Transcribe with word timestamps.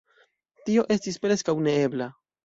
Tio 0.69 0.85
estis 0.95 1.19
preskaŭ 1.25 1.55
neebla! 1.67 2.09